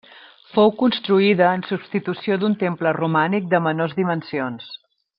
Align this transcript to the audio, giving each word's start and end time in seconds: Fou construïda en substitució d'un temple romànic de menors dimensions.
Fou 0.53 0.71
construïda 0.79 1.51
en 1.59 1.65
substitució 1.67 2.39
d'un 2.45 2.57
temple 2.65 2.95
romànic 3.01 3.49
de 3.55 3.63
menors 3.71 3.97
dimensions. 4.03 4.77